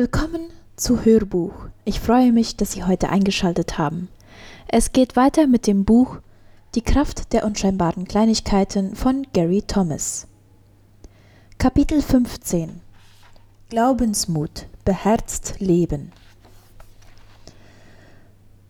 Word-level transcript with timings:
Willkommen 0.00 0.48
zu 0.76 1.04
Hörbuch. 1.04 1.52
Ich 1.84 2.00
freue 2.00 2.32
mich, 2.32 2.56
dass 2.56 2.72
Sie 2.72 2.84
heute 2.84 3.10
eingeschaltet 3.10 3.76
haben. 3.76 4.08
Es 4.66 4.92
geht 4.92 5.14
weiter 5.14 5.46
mit 5.46 5.66
dem 5.66 5.84
Buch 5.84 6.20
Die 6.74 6.80
Kraft 6.80 7.34
der 7.34 7.44
unscheinbaren 7.44 8.08
Kleinigkeiten 8.08 8.96
von 8.96 9.26
Gary 9.34 9.60
Thomas. 9.60 10.26
Kapitel 11.58 12.00
15 12.00 12.80
Glaubensmut 13.68 14.68
beherzt 14.86 15.56
Leben. 15.58 16.12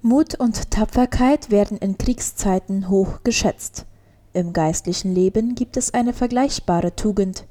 Mut 0.02 0.34
und 0.34 0.72
Tapferkeit 0.72 1.52
werden 1.52 1.78
in 1.78 1.96
Kriegszeiten 1.96 2.88
hoch 2.88 3.20
geschätzt. 3.22 3.86
Im 4.32 4.52
geistlichen 4.52 5.14
Leben 5.14 5.54
gibt 5.54 5.76
es 5.76 5.94
eine 5.94 6.12
vergleichbare 6.12 6.96
Tugend, 6.96 7.44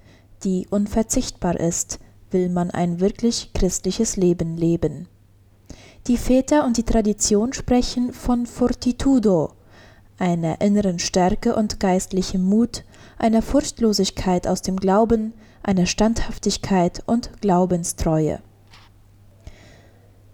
die 0.44 0.68
unverzichtbar 0.70 1.58
ist, 1.58 2.00
will 2.32 2.50
man 2.50 2.72
ein 2.72 3.00
wirklich 3.00 3.52
christliches 3.54 4.18
Leben 4.18 4.58
leben. 4.58 5.08
Die 6.08 6.18
Väter 6.18 6.66
und 6.66 6.78
die 6.78 6.84
Tradition 6.84 7.54
sprechen 7.54 8.14
von 8.14 8.46
Fortitudo, 8.46 9.52
einer 10.18 10.62
inneren 10.62 11.00
Stärke 11.00 11.56
und 11.56 11.80
geistlichem 11.80 12.44
Mut, 12.44 12.84
einer 13.18 13.42
Furchtlosigkeit 13.42 14.48
aus 14.48 14.62
dem 14.62 14.78
Glauben, 14.78 15.34
einer 15.62 15.86
Standhaftigkeit 15.86 17.04
und 17.06 17.42
Glaubenstreue. 17.42 18.40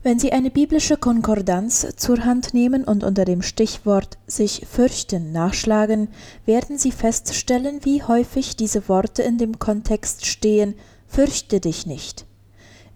Wenn 0.03 0.19
Sie 0.19 0.31
eine 0.31 0.51
biblische 0.51 0.97
Konkordanz 0.97 1.95
zur 1.97 2.25
Hand 2.25 2.53
nehmen 2.53 2.83
und 2.83 3.03
unter 3.03 3.25
dem 3.25 3.41
Stichwort 3.41 4.19
sich 4.27 4.67
fürchten 4.69 5.31
nachschlagen, 5.31 6.09
werden 6.45 6.77
Sie 6.77 6.91
feststellen, 6.91 7.79
wie 7.83 8.03
häufig 8.03 8.55
diese 8.55 8.87
Worte 8.87 9.23
in 9.23 9.39
dem 9.39 9.57
Kontext 9.57 10.27
stehen 10.27 10.75
Fürchte 11.07 11.59
dich 11.59 11.85
nicht. 11.85 12.25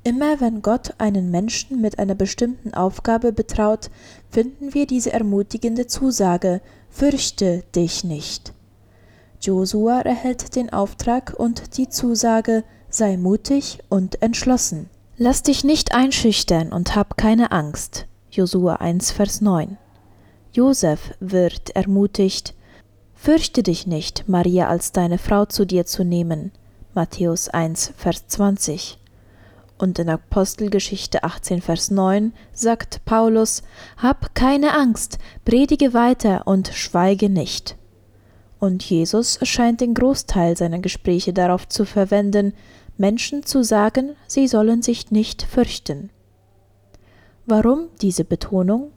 Immer 0.03 0.39
wenn 0.39 0.61
Gott 0.61 0.93
einen 0.97 1.29
Menschen 1.29 1.81
mit 1.81 1.99
einer 1.99 2.15
bestimmten 2.15 2.73
Aufgabe 2.73 3.33
betraut, 3.33 3.89
finden 4.29 4.73
wir 4.73 4.87
diese 4.87 5.11
ermutigende 5.11 5.87
Zusage 5.87 6.61
Fürchte 6.89 7.63
dich 7.75 8.03
nicht. 8.03 8.53
Josua 9.41 10.01
erhält 10.01 10.55
den 10.55 10.71
Auftrag 10.71 11.33
und 11.37 11.77
die 11.77 11.89
Zusage 11.89 12.63
Sei 12.89 13.17
mutig 13.17 13.79
und 13.89 14.21
entschlossen. 14.21 14.89
Lass 15.15 15.43
dich 15.43 15.63
nicht 15.63 15.93
einschüchtern 15.93 16.73
und 16.73 16.95
hab 16.95 17.17
keine 17.17 17.51
Angst. 17.51 18.07
Josua 18.31 18.75
1, 18.75 19.11
Vers 19.11 19.41
9. 19.41 19.77
Josef 20.53 21.13
wird 21.19 21.75
ermutigt, 21.75 22.55
Fürchte 23.13 23.63
dich 23.63 23.85
nicht, 23.85 24.29
Maria 24.29 24.69
als 24.69 24.93
deine 24.93 25.17
Frau 25.17 25.45
zu 25.45 25.65
dir 25.65 25.85
zu 25.85 26.03
nehmen. 26.03 26.51
Matthäus 26.95 27.49
1, 27.49 27.93
Vers 27.97 28.27
20. 28.27 28.97
Und 29.77 29.99
in 29.99 30.09
Apostelgeschichte 30.09 31.23
18, 31.23 31.61
Vers 31.61 31.91
9 31.91 32.33
sagt 32.51 33.05
Paulus, 33.05 33.61
Hab 33.97 34.33
keine 34.33 34.73
Angst, 34.73 35.19
predige 35.45 35.93
weiter 35.93 36.47
und 36.47 36.69
schweige 36.69 37.29
nicht. 37.29 37.77
Und 38.59 38.83
Jesus 38.83 39.37
scheint 39.43 39.81
den 39.81 39.93
Großteil 39.93 40.57
seiner 40.57 40.79
Gespräche 40.79 41.31
darauf 41.31 41.69
zu 41.69 41.85
verwenden, 41.85 42.53
Menschen 42.97 43.43
zu 43.45 43.63
sagen, 43.63 44.15
sie 44.25 44.47
sollen 44.47 44.81
sich 44.81 45.11
nicht 45.11 45.43
fürchten. 45.43 46.09
Warum 47.45 47.87
diese 48.01 48.25
Betonung? 48.25 48.91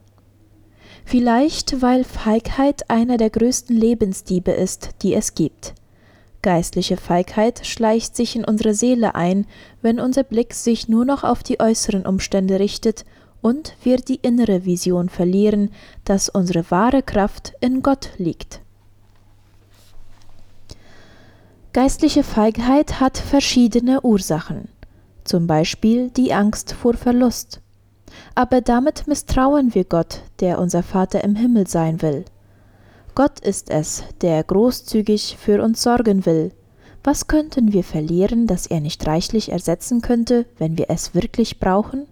Vielleicht, 1.04 1.82
weil 1.82 2.04
Feigheit 2.04 2.88
einer 2.90 3.18
der 3.18 3.28
größten 3.28 3.76
Lebensdiebe 3.76 4.50
ist, 4.50 4.90
die 5.02 5.14
es 5.14 5.34
gibt. 5.34 5.74
Geistliche 6.42 6.96
Feigheit 6.96 7.64
schleicht 7.64 8.16
sich 8.16 8.34
in 8.34 8.44
unsere 8.44 8.74
Seele 8.74 9.14
ein, 9.14 9.46
wenn 9.80 10.00
unser 10.00 10.24
Blick 10.24 10.54
sich 10.54 10.88
nur 10.88 11.04
noch 11.04 11.22
auf 11.22 11.44
die 11.44 11.60
äußeren 11.60 12.04
Umstände 12.04 12.58
richtet 12.58 13.04
und 13.40 13.76
wir 13.84 13.98
die 13.98 14.16
innere 14.16 14.64
Vision 14.64 15.08
verlieren, 15.08 15.70
dass 16.04 16.28
unsere 16.28 16.68
wahre 16.72 17.02
Kraft 17.02 17.52
in 17.60 17.82
Gott 17.82 18.10
liegt. 18.18 18.60
Geistliche 21.72 22.24
Feigheit 22.24 23.00
hat 23.00 23.18
verschiedene 23.18 24.02
Ursachen, 24.02 24.68
zum 25.24 25.46
Beispiel 25.46 26.10
die 26.10 26.34
Angst 26.34 26.72
vor 26.72 26.94
Verlust. 26.94 27.60
Aber 28.34 28.60
damit 28.60 29.06
misstrauen 29.06 29.74
wir 29.74 29.84
Gott, 29.84 30.22
der 30.40 30.58
unser 30.58 30.82
Vater 30.82 31.22
im 31.22 31.36
Himmel 31.36 31.66
sein 31.68 32.02
will. 32.02 32.24
Gott 33.14 33.40
ist 33.40 33.70
es, 33.70 34.04
der 34.22 34.42
großzügig 34.42 35.36
für 35.38 35.62
uns 35.62 35.82
sorgen 35.82 36.24
will. 36.24 36.52
Was 37.04 37.26
könnten 37.26 37.72
wir 37.72 37.84
verlieren, 37.84 38.46
das 38.46 38.66
er 38.66 38.80
nicht 38.80 39.06
reichlich 39.06 39.50
ersetzen 39.50 40.00
könnte, 40.00 40.46
wenn 40.58 40.78
wir 40.78 40.86
es 40.88 41.14
wirklich 41.14 41.60
brauchen? 41.60 42.06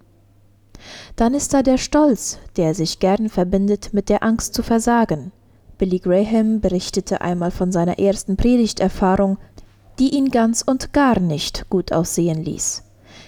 Dann 1.16 1.32
ist 1.32 1.54
da 1.54 1.62
der 1.62 1.78
Stolz, 1.78 2.38
der 2.56 2.74
sich 2.74 2.98
gern 2.98 3.28
verbindet 3.28 3.94
mit 3.94 4.08
der 4.08 4.22
Angst 4.22 4.52
zu 4.52 4.62
versagen. 4.62 5.32
Billy 5.78 6.00
Graham 6.00 6.60
berichtete 6.60 7.22
einmal 7.22 7.50
von 7.50 7.72
seiner 7.72 7.98
ersten 7.98 8.36
Predigterfahrung, 8.36 9.38
die 9.98 10.14
ihn 10.14 10.30
ganz 10.30 10.62
und 10.62 10.92
gar 10.92 11.18
nicht 11.18 11.70
gut 11.70 11.92
aussehen 11.92 12.44
ließ. 12.44 12.82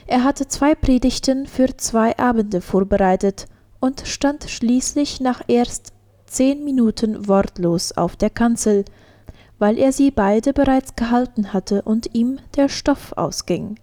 Er 0.06 0.24
hatte 0.24 0.48
zwei 0.48 0.74
Predigten 0.74 1.46
für 1.46 1.74
zwei 1.76 2.18
Abende 2.18 2.60
vorbereitet 2.60 3.46
und 3.80 4.02
stand 4.06 4.50
schließlich 4.50 5.20
nach 5.20 5.42
erst 5.48 5.92
zehn 6.32 6.64
Minuten 6.64 7.28
wortlos 7.28 7.92
auf 7.92 8.16
der 8.16 8.30
Kanzel, 8.30 8.84
weil 9.58 9.78
er 9.78 9.92
sie 9.92 10.10
beide 10.10 10.52
bereits 10.52 10.96
gehalten 10.96 11.52
hatte 11.52 11.82
und 11.82 12.14
ihm 12.14 12.38
der 12.56 12.68
Stoff 12.68 13.12
ausging. 13.12 13.78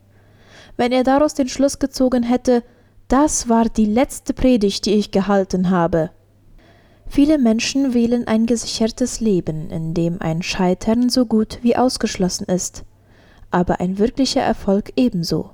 Wenn 0.75 0.91
er 0.91 1.03
daraus 1.03 1.33
den 1.33 1.47
Schluss 1.47 1.79
gezogen 1.79 2.23
hätte, 2.23 2.63
das 3.07 3.49
war 3.49 3.65
die 3.65 3.85
letzte 3.85 4.33
Predigt, 4.33 4.85
die 4.85 4.93
ich 4.93 5.11
gehalten 5.11 5.69
habe. 5.69 6.11
Viele 7.07 7.37
Menschen 7.37 7.93
wählen 7.93 8.27
ein 8.27 8.45
gesichertes 8.45 9.19
Leben, 9.19 9.69
in 9.69 9.93
dem 9.93 10.21
ein 10.21 10.43
Scheitern 10.43 11.09
so 11.09 11.25
gut 11.25 11.59
wie 11.61 11.75
ausgeschlossen 11.75 12.45
ist, 12.45 12.83
aber 13.51 13.79
ein 13.79 13.97
wirklicher 13.97 14.41
Erfolg 14.41 14.91
ebenso. 14.95 15.51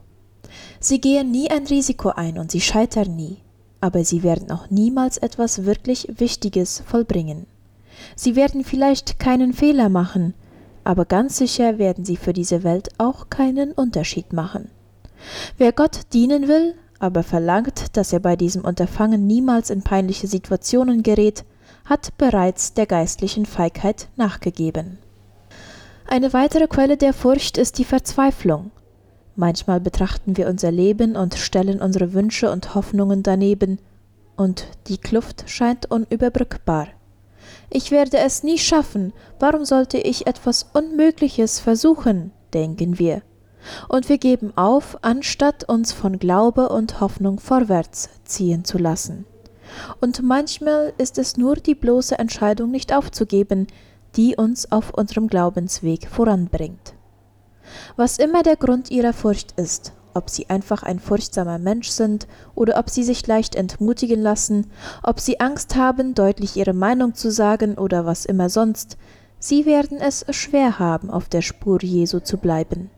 Sie 0.79 0.99
gehen 0.99 1.31
nie 1.31 1.49
ein 1.49 1.65
Risiko 1.65 2.09
ein 2.09 2.37
und 2.37 2.51
sie 2.51 2.61
scheitern 2.61 3.15
nie 3.15 3.44
aber 3.81 4.03
sie 4.03 4.23
werden 4.23 4.51
auch 4.51 4.69
niemals 4.69 5.17
etwas 5.17 5.65
wirklich 5.65 6.07
Wichtiges 6.17 6.83
vollbringen. 6.85 7.45
Sie 8.15 8.35
werden 8.35 8.63
vielleicht 8.63 9.19
keinen 9.19 9.53
Fehler 9.53 9.89
machen, 9.89 10.33
aber 10.83 11.05
ganz 11.05 11.37
sicher 11.37 11.77
werden 11.77 12.05
sie 12.05 12.17
für 12.17 12.33
diese 12.33 12.63
Welt 12.63 12.89
auch 12.97 13.29
keinen 13.29 13.71
Unterschied 13.71 14.33
machen. 14.33 14.69
Wer 15.57 15.71
Gott 15.71 16.01
dienen 16.13 16.47
will, 16.47 16.75
aber 16.99 17.23
verlangt, 17.23 17.97
dass 17.97 18.13
er 18.13 18.19
bei 18.19 18.35
diesem 18.35 18.63
Unterfangen 18.63 19.27
niemals 19.27 19.69
in 19.69 19.81
peinliche 19.81 20.27
Situationen 20.27 21.03
gerät, 21.03 21.43
hat 21.85 22.17
bereits 22.17 22.73
der 22.73 22.85
geistlichen 22.85 23.45
Feigheit 23.45 24.07
nachgegeben. 24.15 24.97
Eine 26.07 26.33
weitere 26.33 26.67
Quelle 26.67 26.97
der 26.97 27.13
Furcht 27.13 27.57
ist 27.57 27.77
die 27.77 27.85
Verzweiflung. 27.85 28.71
Manchmal 29.35 29.81
betrachten 29.81 30.37
wir 30.37 30.47
unser 30.47 30.71
Leben 30.71 31.15
und 31.15 31.35
stellen 31.35 31.81
unsere 31.81 32.13
Wünsche 32.13 32.51
und 32.51 32.73
Hoffnungen 32.73 33.21
daneben, 33.23 33.79
und 34.37 34.67
die 34.87 34.97
Kluft 34.97 35.49
scheint 35.49 35.89
unüberbrückbar. 35.91 36.87
Ich 37.69 37.91
werde 37.91 38.17
es 38.17 38.43
nie 38.43 38.57
schaffen, 38.57 39.13
warum 39.39 39.65
sollte 39.65 39.97
ich 39.97 40.27
etwas 40.27 40.67
Unmögliches 40.73 41.59
versuchen, 41.59 42.31
denken 42.53 42.99
wir. 42.99 43.21
Und 43.89 44.09
wir 44.09 44.17
geben 44.17 44.55
auf, 44.55 44.97
anstatt 45.01 45.63
uns 45.67 45.91
von 45.91 46.19
Glaube 46.19 46.69
und 46.69 46.99
Hoffnung 47.01 47.39
vorwärts 47.39 48.09
ziehen 48.23 48.63
zu 48.63 48.77
lassen. 48.77 49.25
Und 49.99 50.21
manchmal 50.21 50.93
ist 50.97 51.17
es 51.17 51.37
nur 51.37 51.55
die 51.55 51.75
bloße 51.75 52.17
Entscheidung 52.17 52.71
nicht 52.71 52.93
aufzugeben, 52.93 53.67
die 54.15 54.35
uns 54.35 54.71
auf 54.71 54.93
unserem 54.93 55.27
Glaubensweg 55.27 56.07
voranbringt. 56.07 56.93
Was 57.95 58.17
immer 58.17 58.43
der 58.43 58.55
Grund 58.55 58.91
ihrer 58.91 59.13
Furcht 59.13 59.53
ist, 59.59 59.93
ob 60.13 60.29
sie 60.29 60.49
einfach 60.49 60.83
ein 60.83 60.99
furchtsamer 60.99 61.59
Mensch 61.59 61.89
sind 61.89 62.27
oder 62.55 62.79
ob 62.79 62.89
sie 62.89 63.03
sich 63.03 63.27
leicht 63.27 63.55
entmutigen 63.55 64.21
lassen, 64.21 64.71
ob 65.03 65.19
sie 65.19 65.39
Angst 65.39 65.75
haben, 65.75 66.15
deutlich 66.15 66.55
ihre 66.55 66.73
Meinung 66.73 67.13
zu 67.13 67.29
sagen 67.31 67.75
oder 67.77 68.05
was 68.05 68.25
immer 68.25 68.49
sonst, 68.49 68.97
sie 69.39 69.65
werden 69.65 69.99
es 69.99 70.25
schwer 70.29 70.79
haben, 70.79 71.09
auf 71.09 71.27
der 71.27 71.41
Spur 71.41 71.83
Jesu 71.83 72.19
zu 72.19 72.37
bleiben. 72.37 72.89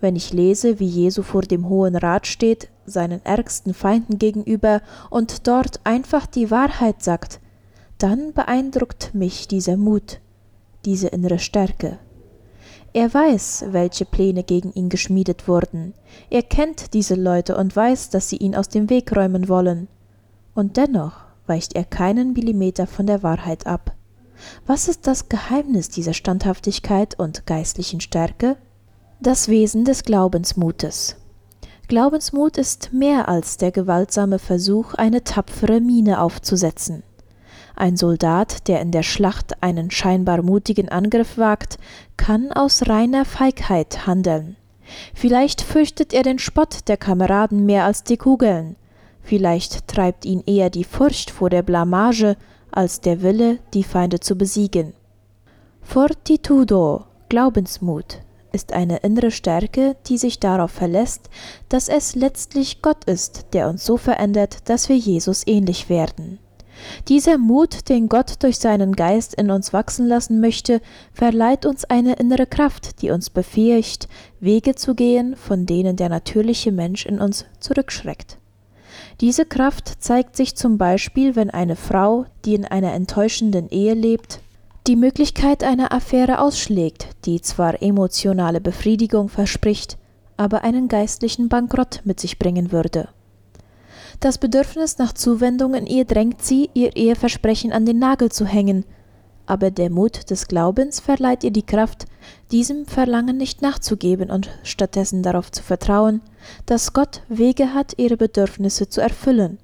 Wenn 0.00 0.16
ich 0.16 0.32
lese, 0.32 0.78
wie 0.78 0.86
Jesu 0.86 1.22
vor 1.22 1.42
dem 1.42 1.68
Hohen 1.68 1.94
Rat 1.94 2.26
steht, 2.26 2.68
seinen 2.86 3.24
ärgsten 3.24 3.74
Feinden 3.74 4.18
gegenüber 4.18 4.80
und 5.10 5.46
dort 5.46 5.80
einfach 5.84 6.26
die 6.26 6.50
Wahrheit 6.50 7.02
sagt, 7.02 7.40
dann 7.98 8.32
beeindruckt 8.32 9.14
mich 9.14 9.46
dieser 9.46 9.76
Mut, 9.76 10.20
diese 10.86 11.08
innere 11.08 11.38
Stärke. 11.38 11.98
Er 12.92 13.14
weiß, 13.14 13.66
welche 13.68 14.04
Pläne 14.04 14.42
gegen 14.42 14.72
ihn 14.72 14.88
geschmiedet 14.88 15.46
wurden. 15.46 15.94
Er 16.28 16.42
kennt 16.42 16.92
diese 16.92 17.14
Leute 17.14 17.56
und 17.56 17.76
weiß, 17.76 18.10
dass 18.10 18.28
sie 18.28 18.36
ihn 18.36 18.56
aus 18.56 18.68
dem 18.68 18.90
Weg 18.90 19.14
räumen 19.16 19.48
wollen. 19.48 19.86
Und 20.54 20.76
dennoch 20.76 21.12
weicht 21.46 21.74
er 21.74 21.84
keinen 21.84 22.32
Millimeter 22.32 22.88
von 22.88 23.06
der 23.06 23.22
Wahrheit 23.22 23.66
ab. 23.66 23.94
Was 24.66 24.88
ist 24.88 25.06
das 25.06 25.28
Geheimnis 25.28 25.88
dieser 25.88 26.14
Standhaftigkeit 26.14 27.18
und 27.18 27.46
geistlichen 27.46 28.00
Stärke? 28.00 28.56
Das 29.20 29.48
Wesen 29.48 29.84
des 29.84 30.02
Glaubensmutes. 30.02 31.16
Glaubensmut 31.86 32.56
ist 32.56 32.92
mehr 32.92 33.28
als 33.28 33.56
der 33.56 33.70
gewaltsame 33.70 34.38
Versuch, 34.38 34.94
eine 34.94 35.24
tapfere 35.24 35.80
Miene 35.80 36.20
aufzusetzen. 36.20 37.02
Ein 37.76 37.96
Soldat, 37.96 38.68
der 38.68 38.80
in 38.80 38.90
der 38.90 39.02
Schlacht 39.02 39.62
einen 39.62 39.90
scheinbar 39.90 40.42
mutigen 40.42 40.88
Angriff 40.88 41.38
wagt, 41.38 41.78
kann 42.16 42.52
aus 42.52 42.88
reiner 42.88 43.24
Feigheit 43.24 44.06
handeln. 44.06 44.56
Vielleicht 45.14 45.62
fürchtet 45.62 46.12
er 46.12 46.22
den 46.22 46.38
Spott 46.38 46.88
der 46.88 46.96
Kameraden 46.96 47.64
mehr 47.64 47.84
als 47.84 48.02
die 48.02 48.16
Kugeln, 48.16 48.76
vielleicht 49.22 49.86
treibt 49.86 50.24
ihn 50.24 50.42
eher 50.46 50.70
die 50.70 50.84
Furcht 50.84 51.30
vor 51.30 51.50
der 51.50 51.62
Blamage 51.62 52.36
als 52.72 53.00
der 53.00 53.22
Wille, 53.22 53.58
die 53.74 53.84
Feinde 53.84 54.20
zu 54.20 54.36
besiegen. 54.36 54.92
Fortitudo, 55.82 57.04
Glaubensmut, 57.28 58.20
ist 58.52 58.72
eine 58.72 58.98
innere 58.98 59.30
Stärke, 59.30 59.96
die 60.06 60.18
sich 60.18 60.40
darauf 60.40 60.72
verlässt, 60.72 61.30
dass 61.68 61.88
es 61.88 62.14
letztlich 62.14 62.82
Gott 62.82 63.04
ist, 63.04 63.46
der 63.52 63.68
uns 63.68 63.84
so 63.84 63.96
verändert, 63.96 64.68
dass 64.68 64.88
wir 64.88 64.96
Jesus 64.96 65.46
ähnlich 65.46 65.88
werden. 65.88 66.38
Dieser 67.08 67.38
Mut, 67.38 67.88
den 67.88 68.08
Gott 68.08 68.42
durch 68.42 68.58
seinen 68.58 68.94
Geist 68.94 69.34
in 69.34 69.50
uns 69.50 69.72
wachsen 69.72 70.06
lassen 70.06 70.40
möchte, 70.40 70.80
verleiht 71.12 71.66
uns 71.66 71.84
eine 71.84 72.14
innere 72.14 72.46
Kraft, 72.46 73.02
die 73.02 73.10
uns 73.10 73.30
befähigt, 73.30 74.08
Wege 74.40 74.74
zu 74.74 74.94
gehen, 74.94 75.36
von 75.36 75.66
denen 75.66 75.96
der 75.96 76.08
natürliche 76.08 76.72
Mensch 76.72 77.06
in 77.06 77.20
uns 77.20 77.46
zurückschreckt. 77.58 78.38
Diese 79.20 79.44
Kraft 79.44 80.02
zeigt 80.02 80.36
sich 80.36 80.56
zum 80.56 80.78
Beispiel, 80.78 81.36
wenn 81.36 81.50
eine 81.50 81.76
Frau, 81.76 82.26
die 82.44 82.54
in 82.54 82.64
einer 82.64 82.92
enttäuschenden 82.92 83.68
Ehe 83.68 83.94
lebt, 83.94 84.40
die 84.86 84.96
Möglichkeit 84.96 85.62
einer 85.62 85.92
Affäre 85.92 86.40
ausschlägt, 86.40 87.08
die 87.26 87.40
zwar 87.40 87.82
emotionale 87.82 88.60
Befriedigung 88.60 89.28
verspricht, 89.28 89.98
aber 90.36 90.64
einen 90.64 90.88
geistlichen 90.88 91.50
Bankrott 91.50 92.00
mit 92.04 92.18
sich 92.18 92.38
bringen 92.38 92.72
würde. 92.72 93.08
Das 94.18 94.38
Bedürfnis 94.38 94.98
nach 94.98 95.12
Zuwendung 95.12 95.74
in 95.74 95.86
ihr 95.86 96.04
drängt 96.04 96.42
sie, 96.42 96.70
ihr 96.74 96.96
Eheversprechen 96.96 97.72
an 97.72 97.86
den 97.86 97.98
Nagel 97.98 98.32
zu 98.32 98.44
hängen, 98.44 98.84
aber 99.46 99.70
der 99.72 99.90
Mut 99.90 100.30
des 100.30 100.46
Glaubens 100.46 101.00
verleiht 101.00 101.42
ihr 101.42 101.50
die 101.50 101.64
Kraft, 101.64 102.06
diesem 102.52 102.86
Verlangen 102.86 103.36
nicht 103.36 103.62
nachzugeben 103.62 104.30
und 104.30 104.48
stattdessen 104.62 105.22
darauf 105.22 105.50
zu 105.50 105.62
vertrauen, 105.62 106.20
dass 106.66 106.92
Gott 106.92 107.22
Wege 107.28 107.74
hat, 107.74 107.94
ihre 107.96 108.16
Bedürfnisse 108.16 108.88
zu 108.88 109.00
erfüllen, 109.00 109.58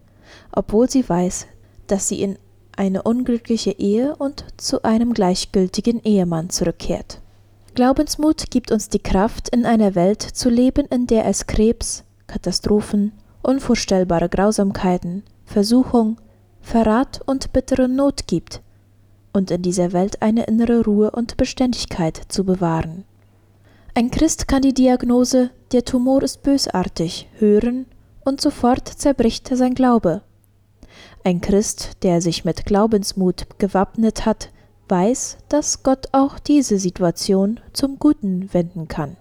obwohl 0.50 0.90
sie 0.90 1.08
weiß, 1.08 1.46
dass 1.86 2.08
sie 2.08 2.20
in 2.20 2.36
eine 2.76 3.02
unglückliche 3.02 3.70
Ehe 3.70 4.16
und 4.16 4.44
zu 4.56 4.82
einem 4.82 5.14
gleichgültigen 5.14 6.02
Ehemann 6.02 6.50
zurückkehrt. 6.50 7.20
Glaubensmut 7.74 8.50
gibt 8.50 8.72
uns 8.72 8.88
die 8.88 8.98
Kraft, 8.98 9.50
in 9.50 9.66
einer 9.66 9.94
Welt 9.94 10.22
zu 10.22 10.48
leben, 10.48 10.86
in 10.86 11.06
der 11.06 11.26
es 11.26 11.46
Krebs, 11.46 12.04
Katastrophen, 12.26 13.12
unvorstellbare 13.46 14.28
Grausamkeiten, 14.28 15.22
Versuchung, 15.44 16.18
Verrat 16.60 17.20
und 17.26 17.52
bittere 17.52 17.88
Not 17.88 18.26
gibt, 18.26 18.60
und 19.32 19.50
in 19.50 19.62
dieser 19.62 19.92
Welt 19.92 20.22
eine 20.22 20.44
innere 20.44 20.84
Ruhe 20.84 21.10
und 21.10 21.36
Beständigkeit 21.36 22.20
zu 22.28 22.44
bewahren. 22.44 23.04
Ein 23.94 24.10
Christ 24.10 24.48
kann 24.48 24.62
die 24.62 24.74
Diagnose, 24.74 25.50
der 25.72 25.84
Tumor 25.84 26.22
ist 26.22 26.42
bösartig, 26.42 27.28
hören 27.38 27.86
und 28.24 28.40
sofort 28.40 28.88
zerbricht 28.88 29.48
sein 29.48 29.74
Glaube. 29.74 30.22
Ein 31.24 31.40
Christ, 31.40 32.02
der 32.02 32.20
sich 32.20 32.44
mit 32.44 32.66
Glaubensmut 32.66 33.46
gewappnet 33.58 34.26
hat, 34.26 34.50
weiß, 34.88 35.38
dass 35.48 35.82
Gott 35.82 36.08
auch 36.12 36.38
diese 36.38 36.78
Situation 36.78 37.60
zum 37.72 37.98
Guten 37.98 38.52
wenden 38.52 38.88
kann. 38.88 39.16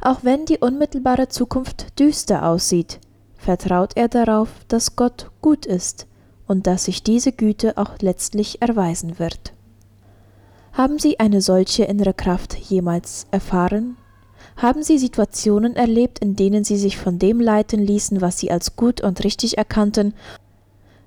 Auch 0.00 0.20
wenn 0.22 0.46
die 0.46 0.58
unmittelbare 0.58 1.28
Zukunft 1.28 1.98
düster 1.98 2.46
aussieht, 2.46 3.00
vertraut 3.44 3.92
er 3.94 4.08
darauf, 4.08 4.48
dass 4.68 4.96
Gott 4.96 5.30
gut 5.40 5.66
ist 5.66 6.06
und 6.46 6.66
dass 6.66 6.86
sich 6.86 7.02
diese 7.02 7.32
Güte 7.32 7.78
auch 7.78 7.92
letztlich 8.00 8.60
erweisen 8.60 9.18
wird. 9.18 9.52
Haben 10.72 10.98
Sie 10.98 11.20
eine 11.20 11.40
solche 11.40 11.84
innere 11.84 12.14
Kraft 12.14 12.54
jemals 12.54 13.26
erfahren? 13.30 13.96
Haben 14.56 14.82
Sie 14.82 14.98
Situationen 14.98 15.76
erlebt, 15.76 16.18
in 16.18 16.36
denen 16.36 16.64
Sie 16.64 16.76
sich 16.76 16.96
von 16.96 17.18
dem 17.18 17.40
leiten 17.40 17.80
ließen, 17.80 18.20
was 18.20 18.38
Sie 18.38 18.50
als 18.50 18.76
gut 18.76 19.00
und 19.00 19.22
richtig 19.24 19.56
erkannten 19.58 20.14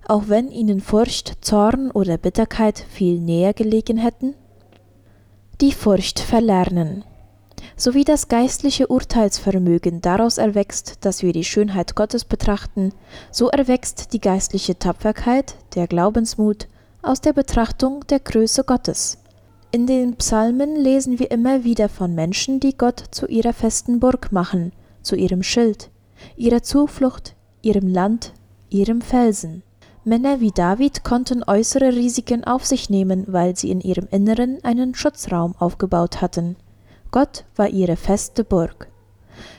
auch 0.07 0.30
wenn 0.30 0.50
ihnen 0.50 0.80
Furcht, 0.80 1.44
Zorn 1.44 1.92
oder 1.92 2.18
Bitterkeit 2.18 2.80
viel 2.89 3.19
näher 3.19 3.54
gelegen 3.54 3.98
hätten? 3.98 4.36
Die 5.60 5.74
Furcht 5.74 6.19
verlernen. 6.19 7.04
So 7.79 7.94
wie 7.94 8.03
das 8.03 8.27
geistliche 8.27 8.88
Urteilsvermögen 8.88 10.01
daraus 10.01 10.39
erwächst, 10.39 11.06
dass 11.06 11.21
wir 11.21 11.31
die 11.31 11.44
Schönheit 11.44 11.94
Gottes 11.94 12.25
betrachten, 12.25 12.91
so 13.31 13.50
erwächst 13.50 14.13
die 14.13 14.19
geistliche 14.19 14.79
Tapferkeit, 14.79 15.53
der 15.75 15.85
Glaubensmut, 15.85 16.68
aus 17.03 17.21
der 17.21 17.33
Betrachtung 17.33 18.03
der 18.07 18.19
Größe 18.19 18.63
Gottes. 18.63 19.19
In 19.71 19.85
den 19.85 20.15
Psalmen 20.15 20.75
lesen 20.75 21.19
wir 21.19 21.29
immer 21.29 21.63
wieder 21.63 21.88
von 21.88 22.15
Menschen, 22.15 22.59
die 22.59 22.75
Gott 22.75 23.03
zu 23.12 23.27
ihrer 23.27 23.53
festen 23.53 24.00
Burg 24.00 24.31
machen, 24.31 24.71
zu 25.03 25.15
ihrem 25.15 25.44
Schild, 25.44 25.91
ihrer 26.35 26.63
Zuflucht, 26.63 27.35
ihrem 27.62 27.88
Land, 27.88 28.33
ihrem 28.71 29.01
Felsen. 29.01 29.62
Männer 30.03 30.39
wie 30.39 30.51
David 30.51 31.03
konnten 31.03 31.44
äußere 31.44 31.94
Risiken 31.94 32.44
auf 32.44 32.65
sich 32.65 32.89
nehmen, 32.89 33.25
weil 33.27 33.56
sie 33.56 33.69
in 33.69 33.81
ihrem 33.81 34.07
Inneren 34.09 34.63
einen 34.63 34.95
Schutzraum 34.95 35.53
aufgebaut 35.59 36.21
hatten. 36.21 36.56
Gott 37.12 37.45
war 37.56 37.69
ihre 37.69 37.95
feste 37.95 38.44
Burg. 38.44 38.88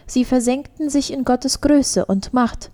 Sie 0.06 0.25
versenkten 0.25 0.91
sich 0.91 1.12
in 1.12 1.25
Gottes 1.25 1.61
Größe 1.61 2.05
und 2.05 2.33
Macht, 2.33 2.71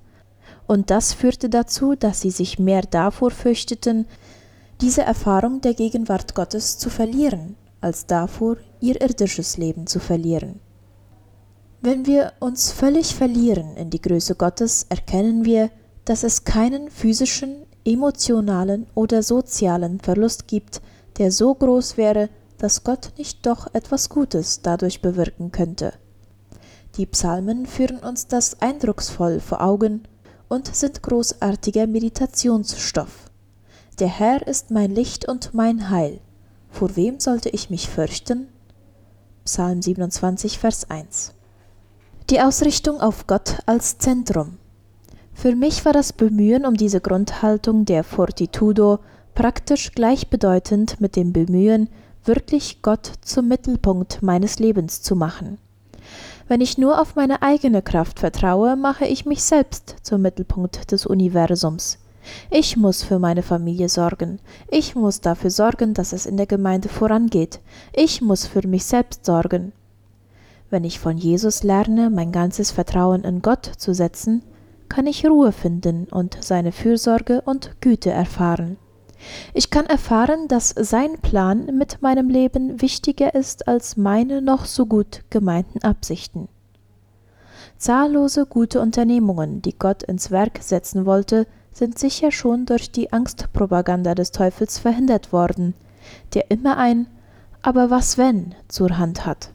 und 0.67 0.91
das 0.91 1.13
führte 1.13 1.49
dazu, 1.49 1.95
dass 1.95 2.23
sie 2.23 2.31
sich 2.31 2.59
mehr 2.59 2.83
davor 2.83 3.31
fürchteten, 3.31 4.07
diese 4.81 5.03
Erfahrung 5.03 5.61
der 5.61 5.75
Gegenwart 5.75 6.35
Gottes 6.35 6.79
zu 6.79 6.91
verlieren, 6.91 7.57
als 7.81 8.07
davor, 8.07 8.57
ihr 8.81 9.01
irdisches 9.01 9.57
Leben 9.59 9.87
zu 9.87 10.01
verlieren. 10.01 10.61
Wenn 11.83 12.07
wir 12.07 12.33
uns 12.41 12.73
völlig 12.73 13.15
verlieren 13.15 13.77
in 13.77 13.91
die 13.91 14.01
Größe 14.01 14.37
Gottes, 14.37 14.87
erkennen 14.89 15.45
wir, 15.45 15.71
dass 16.07 16.23
es 16.23 16.45
keinen 16.45 16.91
physischen, 16.91 17.67
emotionalen 17.85 18.87
oder 18.95 19.23
sozialen 19.23 20.01
Verlust 20.01 20.49
gibt, 20.49 20.81
der 21.19 21.31
so 21.31 21.55
groß 21.55 21.99
wäre, 21.99 22.31
dass 22.59 22.85
Gott 22.85 23.13
nicht 23.19 23.45
doch 23.47 23.73
etwas 23.75 24.09
Gutes 24.09 24.63
dadurch 24.63 25.03
bewirken 25.03 25.53
könnte. 25.53 25.95
Die 26.97 27.07
Psalmen 27.07 27.67
führen 27.67 27.99
uns 27.99 28.29
das 28.29 28.61
eindrucksvoll 28.63 29.41
vor 29.41 29.61
Augen 29.61 30.03
und 30.49 30.75
sind 30.75 31.03
großartiger 31.03 31.87
Meditationsstoff. 31.87 33.31
Der 33.99 34.09
Herr 34.09 34.47
ist 34.47 34.71
mein 34.71 34.95
Licht 34.95 35.29
und 35.29 35.55
mein 35.55 35.91
Heil. 35.91 36.21
Vor 36.71 36.97
wem 36.97 37.21
sollte 37.21 37.49
ich 37.49 37.71
mich 37.71 37.89
fürchten? 37.89 38.49
Psalm 39.45 39.83
27, 39.83 40.59
Vers 40.59 40.91
1. 40.91 41.35
Die 42.31 42.41
Ausrichtung 42.41 43.01
auf 43.01 43.27
Gott 43.27 43.59
als 43.67 43.99
Zentrum. 43.99 44.59
Für 45.35 45.55
mich 45.55 45.85
war 45.85 45.93
das 45.93 46.13
Bemühen 46.13 46.65
um 46.65 46.75
diese 46.75 47.01
Grundhaltung 47.01 47.85
der 47.85 48.05
Fortitudo 48.05 49.01
praktisch 49.35 49.93
gleichbedeutend 49.93 51.01
mit 51.01 51.17
dem 51.17 51.33
Bemühen, 51.33 51.89
wirklich 52.27 52.83
Gott 52.83 53.13
zum 53.23 53.49
Mittelpunkt 53.49 54.23
meines 54.23 54.59
Lebens 54.59 55.03
zu 55.03 55.17
machen. 55.17 55.59
Wenn 56.47 56.61
ich 56.61 56.77
nur 56.77 57.01
auf 57.01 57.17
meine 57.17 57.43
eigene 57.43 57.81
Kraft 57.81 58.21
vertraue, 58.21 58.77
mache 58.77 59.07
ich 59.07 59.25
mich 59.25 59.43
selbst 59.43 59.97
zum 60.03 60.23
Mittelpunkt 60.23 60.93
des 60.93 61.07
Universums. 61.07 61.99
Ich 62.51 62.77
muss 62.77 63.03
für 63.03 63.19
meine 63.19 63.43
Familie 63.43 63.89
sorgen. 63.89 64.41
Ich 64.71 64.95
muss 64.95 65.21
dafür 65.21 65.51
sorgen, 65.51 65.95
dass 65.95 66.13
es 66.13 66.27
in 66.27 66.37
der 66.37 66.47
Gemeinde 66.47 66.89
vorangeht. 66.89 67.61
Ich 67.93 68.21
muss 68.21 68.47
für 68.47 68.67
mich 68.67 68.85
selbst 68.85 69.25
sorgen. 69.25 69.73
Wenn 70.71 70.85
ich 70.85 70.99
von 70.99 71.17
Jesus 71.17 71.63
lerne, 71.63 72.11
mein 72.11 72.33
ganzes 72.33 72.71
Vertrauen 72.71 73.25
in 73.25 73.43
Gott 73.43 73.71
zu 73.77 73.95
setzen, 73.95 74.43
kann 74.89 75.07
ich 75.07 75.27
Ruhe 75.27 75.53
finden 75.53 76.07
und 76.11 76.39
seine 76.41 76.73
Fürsorge 76.73 77.43
und 77.43 77.81
Güte 77.81 78.11
erfahren. 78.11 78.77
Ich 79.53 79.71
kann 79.71 79.87
erfahren, 79.87 80.49
dass 80.49 80.75
sein 80.77 81.19
Plan 81.21 81.67
mit 81.77 82.03
meinem 82.03 82.29
Leben 82.29 82.81
wichtiger 82.81 83.35
ist 83.35 83.69
als 83.69 83.97
meine 83.97 84.43
noch 84.43 84.65
so 84.65 84.87
gut 84.87 85.23
gemeinten 85.31 85.83
Absichten. 85.83 86.49
Zahllose 87.77 88.47
gute 88.47 88.81
Unternehmungen, 88.81 89.61
die 89.61 89.77
Gott 89.79 90.03
ins 90.03 90.31
Werk 90.31 90.59
setzen 90.63 91.07
wollte, 91.07 91.47
sind 91.73 91.99
sicher 91.99 92.31
schon 92.31 92.67
durch 92.67 92.91
die 92.91 93.13
Angstpropaganda 93.13 94.15
des 94.15 94.31
Teufels 94.31 94.79
verhindert 94.79 95.33
worden, 95.33 95.75
der 96.35 96.51
immer 96.51 96.77
ein 96.77 97.07
Aber 97.63 97.91
was 97.91 98.17
wenn 98.19 98.55
zur 98.69 98.99
Hand 98.99 99.27
hat. 99.27 99.51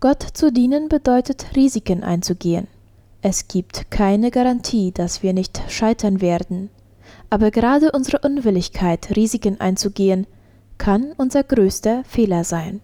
Gott 0.00 0.22
zu 0.32 0.50
dienen 0.50 0.88
bedeutet 0.88 1.54
Risiken 1.54 2.02
einzugehen. 2.02 2.66
Es 3.20 3.46
gibt 3.46 3.90
keine 3.90 4.32
Garantie, 4.32 4.90
dass 4.90 5.22
wir 5.22 5.32
nicht 5.32 5.62
scheitern 5.68 6.20
werden, 6.20 6.70
aber 7.32 7.50
gerade 7.50 7.92
unsere 7.92 8.18
Unwilligkeit, 8.18 9.16
Risiken 9.16 9.58
einzugehen, 9.58 10.26
kann 10.76 11.14
unser 11.16 11.42
größter 11.42 12.04
Fehler 12.04 12.44
sein. 12.44 12.82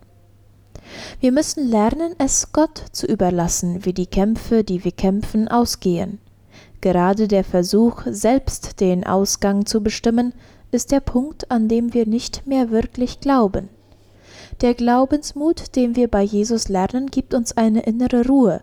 Wir 1.21 1.33
müssen 1.33 1.69
lernen, 1.69 2.14
es 2.17 2.50
Gott 2.50 2.83
zu 2.93 3.07
überlassen, 3.07 3.85
wie 3.85 3.93
die 3.93 4.07
Kämpfe, 4.07 4.64
die 4.64 4.85
wir 4.85 4.93
kämpfen, 4.93 5.49
ausgehen. 5.49 6.19
Gerade 6.81 7.28
der 7.28 7.45
Versuch, 7.45 8.05
selbst 8.07 8.81
den 8.81 9.05
Ausgang 9.05 9.67
zu 9.67 9.83
bestimmen, 9.83 10.33
ist 10.71 10.93
der 10.93 11.00
Punkt, 11.00 11.50
an 11.50 11.69
dem 11.69 11.93
wir 11.93 12.07
nicht 12.07 12.47
mehr 12.47 12.71
wirklich 12.71 13.21
glauben. 13.21 13.69
Der 14.62 14.73
Glaubensmut, 14.73 15.76
den 15.76 15.95
wir 15.95 16.09
bei 16.09 16.23
Jesus 16.23 16.71
lernen, 16.71 17.09
gibt 17.09 17.35
uns 17.35 17.55
eine 17.59 17.81
innere 17.81 18.26
Ruhe, 18.26 18.62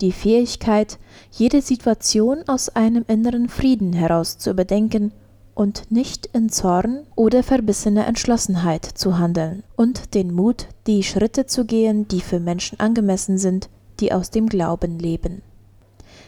die 0.00 0.10
Fähigkeit, 0.10 0.98
jede 1.30 1.62
Situation 1.62 2.42
aus 2.48 2.68
einem 2.70 3.04
inneren 3.06 3.48
Frieden 3.48 3.92
heraus 3.92 4.36
zu 4.36 4.50
überdenken 4.50 5.12
und 5.60 5.90
nicht 5.90 6.24
in 6.32 6.48
Zorn 6.48 7.00
oder 7.16 7.42
verbissener 7.42 8.06
Entschlossenheit 8.06 8.82
zu 8.82 9.18
handeln, 9.18 9.62
und 9.76 10.14
den 10.14 10.32
Mut, 10.32 10.68
die 10.86 11.02
Schritte 11.02 11.44
zu 11.44 11.66
gehen, 11.66 12.08
die 12.08 12.22
für 12.22 12.40
Menschen 12.40 12.80
angemessen 12.80 13.36
sind, 13.36 13.68
die 14.00 14.10
aus 14.10 14.30
dem 14.30 14.48
Glauben 14.48 14.98
leben. 14.98 15.42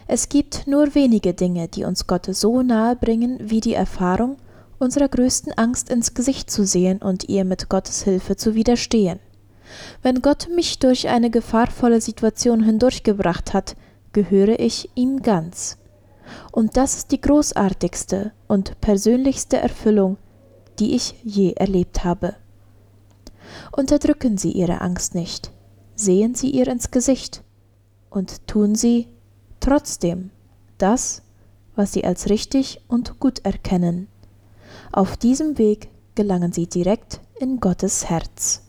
Es 0.06 0.28
gibt 0.28 0.66
nur 0.66 0.94
wenige 0.94 1.32
Dinge, 1.32 1.68
die 1.68 1.84
uns 1.84 2.06
Gott 2.06 2.26
so 2.26 2.60
nahe 2.60 2.94
bringen 2.94 3.38
wie 3.40 3.62
die 3.62 3.72
Erfahrung, 3.72 4.36
unserer 4.78 5.08
größten 5.08 5.54
Angst 5.54 5.88
ins 5.88 6.12
Gesicht 6.12 6.50
zu 6.50 6.66
sehen 6.66 6.98
und 6.98 7.30
ihr 7.30 7.46
mit 7.46 7.70
Gottes 7.70 8.02
Hilfe 8.02 8.36
zu 8.36 8.54
widerstehen. 8.54 9.18
Wenn 10.02 10.20
Gott 10.20 10.50
mich 10.54 10.78
durch 10.78 11.08
eine 11.08 11.30
gefahrvolle 11.30 12.02
Situation 12.02 12.62
hindurchgebracht 12.62 13.54
hat, 13.54 13.76
gehöre 14.12 14.60
ich 14.60 14.90
ihm 14.94 15.22
ganz. 15.22 15.78
Und 16.50 16.76
das 16.76 16.96
ist 16.96 17.10
die 17.10 17.20
großartigste 17.20 18.32
und 18.48 18.80
persönlichste 18.80 19.58
Erfüllung, 19.58 20.16
die 20.78 20.94
ich 20.94 21.14
je 21.22 21.52
erlebt 21.52 22.04
habe. 22.04 22.36
Unterdrücken 23.72 24.38
Sie 24.38 24.52
Ihre 24.52 24.80
Angst 24.80 25.14
nicht, 25.14 25.50
sehen 25.94 26.34
Sie 26.34 26.50
ihr 26.50 26.68
ins 26.68 26.90
Gesicht 26.90 27.42
und 28.10 28.46
tun 28.46 28.74
Sie 28.74 29.08
trotzdem 29.60 30.30
das, 30.78 31.22
was 31.74 31.92
Sie 31.92 32.04
als 32.04 32.28
richtig 32.28 32.80
und 32.88 33.18
gut 33.20 33.44
erkennen. 33.44 34.08
Auf 34.90 35.16
diesem 35.16 35.58
Weg 35.58 35.88
gelangen 36.14 36.52
Sie 36.52 36.66
direkt 36.66 37.20
in 37.40 37.60
Gottes 37.60 38.08
Herz. 38.08 38.62